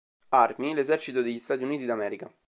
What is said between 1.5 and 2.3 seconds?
Uniti d'America.